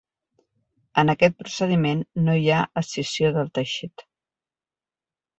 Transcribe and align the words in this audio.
En 1.01 1.11
aquest 1.13 1.35
procediment 1.41 2.01
no 2.27 2.35
hi 2.39 2.49
ha 2.55 2.61
escissió 2.81 3.29
del 3.35 3.51
teixit. 3.59 4.05